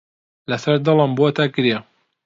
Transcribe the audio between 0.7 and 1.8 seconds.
دڵم بۆتە گرێ.